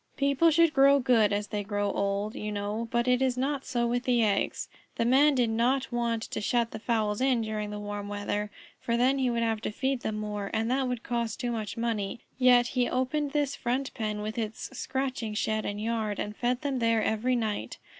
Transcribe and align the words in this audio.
People 0.17 0.49
should 0.49 0.73
grow 0.73 0.97
good 0.99 1.31
as 1.31 1.49
they 1.49 1.63
grow 1.63 1.91
old, 1.91 2.33
you 2.33 2.51
know, 2.51 2.87
but 2.89 3.07
it 3.07 3.21
is 3.21 3.37
not 3.37 3.65
so 3.65 3.85
with 3.85 4.01
the 4.05 4.23
eggs. 4.23 4.67
The 4.95 5.05
Man 5.05 5.35
did 5.35 5.51
not 5.51 5.91
want 5.91 6.23
to 6.23 6.41
shut 6.41 6.71
the 6.71 6.79
fowls 6.79 7.21
in 7.21 7.41
during 7.41 7.69
the 7.69 7.77
warm 7.77 8.07
weather, 8.07 8.49
for 8.79 8.97
then 8.97 9.19
he 9.19 9.29
would 9.29 9.43
have 9.43 9.61
to 9.61 9.71
feed 9.71 10.01
them 10.01 10.15
more, 10.17 10.49
and 10.55 10.71
that 10.71 10.87
would 10.87 11.03
cost 11.03 11.39
too 11.39 11.51
much 11.51 11.77
money, 11.77 12.19
yet 12.39 12.69
he 12.69 12.89
opened 12.89 13.29
this 13.33 13.55
front 13.55 13.93
pen 13.93 14.23
with 14.23 14.39
its 14.39 14.75
scratching 14.75 15.35
shed 15.35 15.67
and 15.67 15.79
yard, 15.79 16.17
and 16.17 16.35
fed 16.35 16.61
them 16.61 16.79
there 16.79 17.03
every 17.03 17.35
night. 17.35 17.77